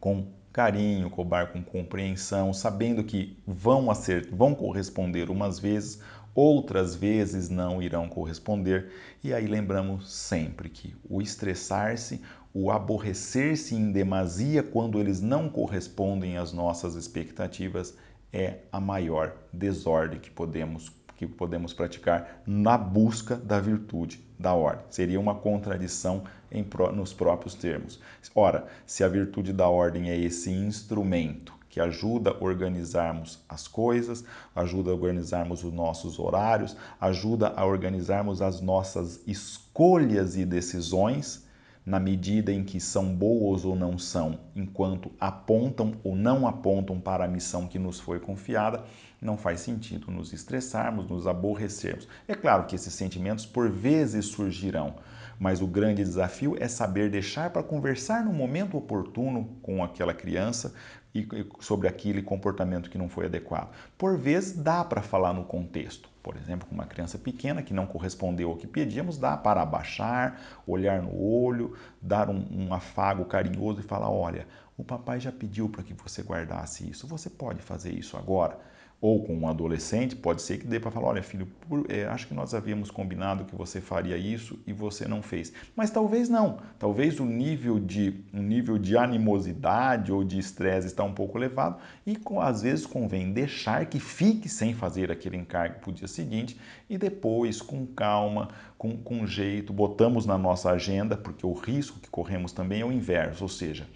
com 0.00 0.26
carinho, 0.52 1.10
cobrar 1.10 1.52
com 1.52 1.62
compreensão, 1.62 2.52
sabendo 2.52 3.04
que 3.04 3.38
vão, 3.46 3.90
acertar, 3.90 4.34
vão 4.34 4.54
corresponder 4.54 5.30
umas 5.30 5.58
vezes, 5.58 6.00
outras 6.34 6.94
vezes 6.94 7.48
não 7.48 7.82
irão 7.82 8.08
corresponder. 8.08 8.90
E 9.22 9.32
aí 9.32 9.46
lembramos 9.46 10.12
sempre 10.12 10.68
que 10.68 10.94
o 11.08 11.20
estressar-se, 11.20 12.20
o 12.52 12.70
aborrecer-se 12.70 13.74
em 13.74 13.92
demasia 13.92 14.62
quando 14.62 14.98
eles 14.98 15.20
não 15.20 15.48
correspondem 15.48 16.36
às 16.38 16.52
nossas 16.52 16.94
expectativas 16.94 17.94
é 18.32 18.58
a 18.70 18.80
maior 18.80 19.34
desordem 19.52 20.20
que 20.20 20.30
podemos 20.30 20.92
que 21.16 21.26
podemos 21.26 21.72
praticar 21.72 22.42
na 22.46 22.78
busca 22.78 23.34
da 23.34 23.58
virtude 23.58 24.24
da 24.38 24.54
ordem. 24.54 24.86
Seria 24.88 25.18
uma 25.18 25.34
contradição 25.34 26.22
em, 26.50 26.64
nos 26.94 27.12
próprios 27.12 27.56
termos. 27.56 28.00
Ora, 28.36 28.68
se 28.86 29.02
a 29.02 29.08
virtude 29.08 29.52
da 29.52 29.68
ordem 29.68 30.10
é 30.10 30.16
esse 30.16 30.48
instrumento 30.48 31.57
que 31.78 31.80
ajuda 31.80 32.30
a 32.30 32.44
organizarmos 32.44 33.38
as 33.48 33.68
coisas, 33.68 34.24
ajuda 34.54 34.90
a 34.90 34.94
organizarmos 34.94 35.62
os 35.62 35.72
nossos 35.72 36.18
horários, 36.18 36.76
ajuda 37.00 37.52
a 37.54 37.64
organizarmos 37.64 38.42
as 38.42 38.60
nossas 38.60 39.20
escolhas 39.28 40.36
e 40.36 40.44
decisões, 40.44 41.46
na 41.86 42.00
medida 42.00 42.52
em 42.52 42.64
que 42.64 42.80
são 42.80 43.14
boas 43.14 43.64
ou 43.64 43.76
não 43.76 43.96
são, 43.96 44.40
enquanto 44.56 45.12
apontam 45.20 45.94
ou 46.02 46.16
não 46.16 46.48
apontam 46.48 47.00
para 47.00 47.24
a 47.24 47.28
missão 47.28 47.68
que 47.68 47.78
nos 47.78 48.00
foi 48.00 48.18
confiada, 48.18 48.82
não 49.22 49.38
faz 49.38 49.60
sentido 49.60 50.10
nos 50.10 50.32
estressarmos, 50.32 51.08
nos 51.08 51.28
aborrecermos. 51.28 52.08
É 52.26 52.34
claro 52.34 52.66
que 52.66 52.74
esses 52.74 52.92
sentimentos 52.92 53.46
por 53.46 53.70
vezes 53.70 54.26
surgirão, 54.26 54.96
mas 55.38 55.60
o 55.60 55.66
grande 55.66 56.02
desafio 56.02 56.56
é 56.58 56.66
saber 56.66 57.10
deixar 57.10 57.50
para 57.50 57.62
conversar 57.62 58.24
no 58.24 58.32
momento 58.32 58.76
oportuno 58.76 59.56
com 59.62 59.82
aquela 59.82 60.12
criança 60.12 60.74
e 61.14 61.26
sobre 61.60 61.88
aquele 61.88 62.22
comportamento 62.22 62.90
que 62.90 62.98
não 62.98 63.08
foi 63.08 63.26
adequado. 63.26 63.70
Por 63.96 64.16
vezes 64.18 64.52
dá 64.56 64.84
para 64.84 65.02
falar 65.02 65.32
no 65.32 65.44
contexto. 65.44 66.08
Por 66.22 66.36
exemplo, 66.36 66.68
com 66.68 66.74
uma 66.74 66.84
criança 66.84 67.16
pequena 67.16 67.62
que 67.62 67.72
não 67.72 67.86
correspondeu 67.86 68.50
ao 68.50 68.56
que 68.56 68.66
pedíamos, 68.66 69.16
dá 69.16 69.36
para 69.36 69.62
abaixar, 69.62 70.38
olhar 70.66 71.00
no 71.02 71.18
olho, 71.18 71.74
dar 72.02 72.28
um, 72.28 72.44
um 72.50 72.74
afago 72.74 73.24
carinhoso 73.24 73.80
e 73.80 73.82
falar: 73.82 74.10
olha, 74.10 74.46
o 74.76 74.84
papai 74.84 75.18
já 75.18 75.32
pediu 75.32 75.68
para 75.68 75.82
que 75.82 75.94
você 75.94 76.22
guardasse 76.22 76.88
isso, 76.88 77.06
você 77.06 77.30
pode 77.30 77.62
fazer 77.62 77.92
isso 77.92 78.16
agora? 78.16 78.58
Ou 79.00 79.22
com 79.22 79.34
um 79.36 79.48
adolescente, 79.48 80.16
pode 80.16 80.42
ser 80.42 80.58
que 80.58 80.66
dê 80.66 80.80
para 80.80 80.90
falar: 80.90 81.08
olha, 81.08 81.22
filho, 81.22 81.46
por, 81.68 81.86
é, 81.88 82.04
acho 82.06 82.26
que 82.26 82.34
nós 82.34 82.52
havíamos 82.52 82.90
combinado 82.90 83.44
que 83.44 83.54
você 83.54 83.80
faria 83.80 84.16
isso 84.16 84.58
e 84.66 84.72
você 84.72 85.06
não 85.06 85.22
fez. 85.22 85.52
Mas 85.76 85.90
talvez 85.90 86.28
não. 86.28 86.58
Talvez 86.78 87.20
o 87.20 87.24
nível 87.24 87.78
de, 87.78 88.14
um 88.34 88.42
nível 88.42 88.76
de 88.76 88.96
animosidade 88.96 90.12
ou 90.12 90.24
de 90.24 90.38
estresse 90.38 90.88
está 90.88 91.04
um 91.04 91.12
pouco 91.12 91.38
elevado 91.38 91.78
e 92.04 92.16
com, 92.16 92.40
às 92.40 92.62
vezes 92.62 92.86
convém 92.86 93.32
deixar 93.32 93.86
que 93.86 94.00
fique 94.00 94.48
sem 94.48 94.74
fazer 94.74 95.12
aquele 95.12 95.36
encargo 95.36 95.78
para 95.80 95.90
o 95.90 95.92
dia 95.92 96.08
seguinte 96.08 96.58
e 96.90 96.98
depois, 96.98 97.62
com 97.62 97.86
calma, 97.86 98.48
com, 98.76 98.96
com 98.96 99.26
jeito, 99.26 99.72
botamos 99.72 100.26
na 100.26 100.36
nossa 100.36 100.70
agenda, 100.70 101.16
porque 101.16 101.46
o 101.46 101.52
risco 101.52 102.00
que 102.00 102.08
corremos 102.08 102.52
também 102.52 102.80
é 102.80 102.84
o 102.84 102.90
inverso, 102.90 103.44
ou 103.44 103.48
seja, 103.48 103.86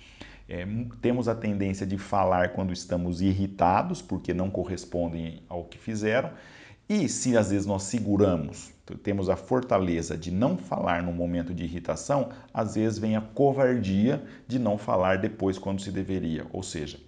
é, 0.52 0.66
temos 1.00 1.28
a 1.28 1.34
tendência 1.34 1.86
de 1.86 1.96
falar 1.96 2.50
quando 2.50 2.74
estamos 2.74 3.22
irritados, 3.22 4.02
porque 4.02 4.34
não 4.34 4.50
correspondem 4.50 5.42
ao 5.48 5.64
que 5.64 5.78
fizeram. 5.78 6.30
E 6.86 7.08
se 7.08 7.38
às 7.38 7.50
vezes 7.50 7.64
nós 7.64 7.84
seguramos, 7.84 8.70
temos 9.02 9.30
a 9.30 9.36
fortaleza 9.36 10.14
de 10.14 10.30
não 10.30 10.58
falar 10.58 11.02
no 11.02 11.10
momento 11.10 11.54
de 11.54 11.64
irritação, 11.64 12.28
às 12.52 12.74
vezes 12.74 12.98
vem 12.98 13.16
a 13.16 13.22
covardia 13.22 14.22
de 14.46 14.58
não 14.58 14.76
falar 14.76 15.16
depois 15.16 15.56
quando 15.56 15.80
se 15.80 15.90
deveria. 15.90 16.46
Ou 16.52 16.62
seja, 16.62 17.00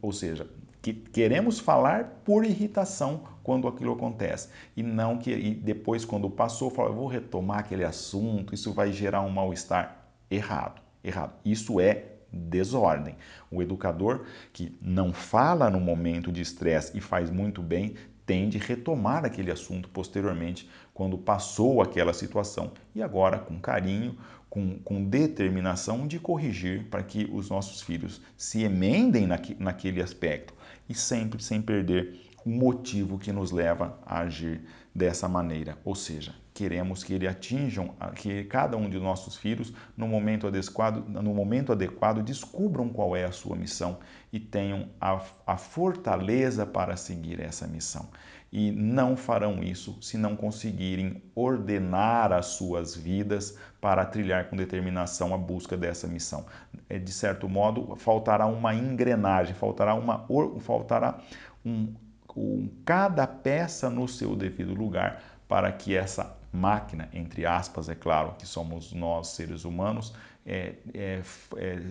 ou 0.00 0.12
seja, 0.12 0.46
que 0.80 0.92
queremos 0.92 1.58
falar 1.58 2.20
por 2.24 2.44
irritação 2.44 3.22
quando 3.42 3.66
aquilo 3.66 3.94
acontece 3.94 4.50
e 4.76 4.84
não 4.84 5.18
que 5.18 5.32
e 5.32 5.52
depois 5.52 6.04
quando 6.04 6.30
passou 6.30 6.70
falar 6.70 6.90
vou 6.90 7.08
retomar 7.08 7.60
aquele 7.60 7.84
assunto 7.84 8.54
isso 8.54 8.70
vai 8.72 8.92
gerar 8.92 9.22
um 9.22 9.30
mal 9.30 9.50
estar 9.52 10.14
errado 10.30 10.82
errado 11.02 11.32
isso 11.42 11.80
é 11.80 12.13
desordem. 12.34 13.16
O 13.50 13.62
educador 13.62 14.24
que 14.52 14.76
não 14.80 15.12
fala 15.12 15.70
no 15.70 15.80
momento 15.80 16.32
de 16.32 16.42
estresse 16.42 16.96
e 16.96 17.00
faz 17.00 17.30
muito 17.30 17.62
bem 17.62 17.94
tende 18.26 18.58
a 18.58 18.60
retomar 18.60 19.24
aquele 19.24 19.50
assunto 19.50 19.88
posteriormente, 19.90 20.68
quando 20.94 21.18
passou 21.18 21.82
aquela 21.82 22.12
situação. 22.12 22.72
E 22.94 23.02
agora, 23.02 23.38
com 23.38 23.58
carinho, 23.60 24.16
com, 24.48 24.78
com 24.78 25.04
determinação 25.04 26.06
de 26.06 26.18
corrigir 26.18 26.84
para 26.84 27.02
que 27.02 27.28
os 27.32 27.50
nossos 27.50 27.82
filhos 27.82 28.22
se 28.36 28.62
emendem 28.62 29.26
naque, 29.26 29.56
naquele 29.58 30.00
aspecto 30.00 30.54
e 30.88 30.94
sempre 30.94 31.42
sem 31.42 31.60
perder 31.60 32.20
o 32.44 32.50
motivo 32.50 33.18
que 33.18 33.32
nos 33.32 33.50
leva 33.50 33.98
a 34.06 34.20
agir 34.20 34.62
dessa 34.94 35.28
maneira, 35.28 35.76
ou 35.84 35.94
seja, 35.94 36.34
queremos 36.54 37.02
que 37.02 37.12
ele 37.12 37.26
atinjam, 37.26 37.96
que 38.14 38.44
cada 38.44 38.76
um 38.76 38.88
de 38.88 39.00
nossos 39.00 39.36
filhos, 39.36 39.72
no 39.96 40.06
momento 40.06 40.46
adequado, 40.46 41.04
no 41.08 41.34
momento 41.34 41.72
adequado 41.72 42.22
descubram 42.22 42.88
qual 42.88 43.16
é 43.16 43.24
a 43.24 43.32
sua 43.32 43.56
missão 43.56 43.98
e 44.32 44.38
tenham 44.38 44.88
a, 45.00 45.20
a 45.44 45.56
fortaleza 45.56 46.64
para 46.64 46.96
seguir 46.96 47.40
essa 47.40 47.66
missão. 47.66 48.08
E 48.52 48.70
não 48.70 49.16
farão 49.16 49.64
isso 49.64 49.98
se 50.00 50.16
não 50.16 50.36
conseguirem 50.36 51.20
ordenar 51.34 52.32
as 52.32 52.46
suas 52.46 52.94
vidas 52.94 53.58
para 53.80 54.04
trilhar 54.04 54.48
com 54.48 54.54
determinação 54.54 55.34
a 55.34 55.36
busca 55.36 55.76
dessa 55.76 56.06
missão. 56.06 56.46
É, 56.88 57.00
de 57.00 57.10
certo 57.10 57.48
modo, 57.48 57.96
faltará 57.96 58.46
uma 58.46 58.72
engrenagem, 58.72 59.54
faltará, 59.54 59.96
uma, 59.96 60.24
faltará 60.60 61.18
um, 61.66 61.92
um, 62.36 62.68
cada 62.84 63.26
peça 63.26 63.90
no 63.90 64.06
seu 64.06 64.36
devido 64.36 64.72
lugar 64.72 65.20
para 65.48 65.72
que 65.72 65.96
essa 65.96 66.43
máquina, 66.54 67.08
entre 67.12 67.44
aspas, 67.44 67.88
é 67.88 67.94
claro, 67.94 68.34
que 68.38 68.46
somos 68.46 68.92
nós 68.92 69.28
seres 69.28 69.64
humanos, 69.64 70.14
é, 70.46 70.74
é, 70.94 71.22
é, 71.56 71.82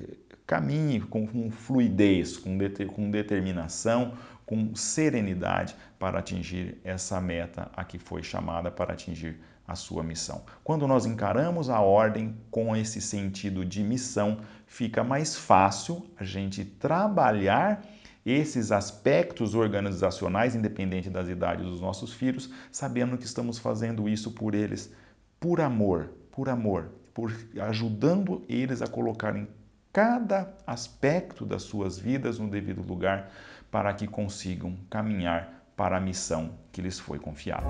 caminhe 0.46 1.02
com, 1.02 1.28
com, 1.28 1.52
fluidez, 1.52 2.38
com, 2.38 2.58
com 2.94 3.12
determinação, 3.12 4.14
com 4.46 4.76
serenidade 4.76 5.76
para 5.98 6.20
atingir 6.20 6.78
essa 6.84 7.20
meta 7.20 7.72
a 7.76 7.84
que 7.84 7.98
foi 7.98 8.24
chamada 8.24 8.70
para 8.70 8.94
atingir 8.94 9.40
a 9.68 9.76
sua 9.76 10.04
missão. 10.04 10.44
Quando 10.64 10.88
nós 10.88 11.06
encaramos 11.06 11.70
a 11.70 11.80
ordem 11.80 12.36
com 12.52 12.76
esse 12.76 13.02
sentido 13.02 13.64
de 13.64 13.82
missão, 13.82 14.40
fica 14.68 15.04
mais 15.04 15.36
fácil 15.38 16.06
a 16.18 16.24
gente 16.24 16.66
trabalhar 16.66 17.82
esses 18.26 18.72
aspectos 18.72 19.54
organizacionais, 19.54 20.56
independente 20.56 21.10
das 21.10 21.28
idades 21.28 21.66
dos 21.66 21.82
nossos 21.82 22.14
filhos, 22.14 22.50
sabendo 22.72 23.18
que 23.18 23.26
estamos 23.26 23.58
fazendo 23.60 24.08
isso 24.08 24.32
por 24.32 24.56
eles, 24.56 24.94
por 25.40 25.60
amor, 25.60 26.10
por 26.32 26.50
amor, 26.50 26.90
por 27.14 27.32
ajudando 27.62 28.44
eles 28.48 28.82
a 28.82 28.88
colocarem 28.88 29.48
cada 29.92 30.56
aspecto 30.66 31.46
das 31.46 31.64
suas 31.64 32.00
vidas 32.00 32.40
no 32.40 32.50
devido 32.50 32.82
lugar 32.82 33.30
para 33.70 33.94
que 33.94 34.08
consigam 34.08 34.76
caminhar 34.90 35.64
para 35.76 35.98
a 35.98 36.02
missão 36.02 36.52
que 36.72 36.82
lhes 36.82 37.00
foi 37.00 37.20
confiada. 37.20 37.68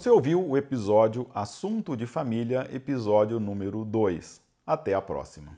Você 0.00 0.08
ouviu 0.08 0.42
o 0.42 0.56
episódio 0.56 1.26
Assunto 1.34 1.94
de 1.94 2.06
Família, 2.06 2.66
episódio 2.72 3.38
número 3.38 3.84
2. 3.84 4.40
Até 4.66 4.94
a 4.94 5.02
próxima. 5.02 5.52